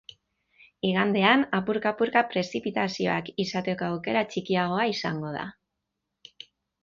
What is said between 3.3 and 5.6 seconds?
izateko aukera txikiagoa izango da.